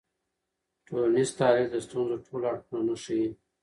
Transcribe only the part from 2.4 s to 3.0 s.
اړخونه نه